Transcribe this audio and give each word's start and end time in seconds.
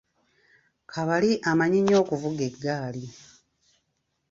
Kabali 0.91 1.31
amanyi 1.49 1.79
nnyo 1.81 1.95
okuvuga 2.03 2.41
eggaali 2.49 3.05